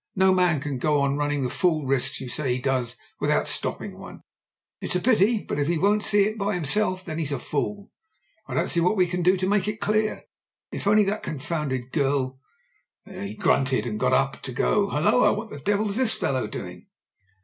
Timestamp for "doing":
16.47-16.87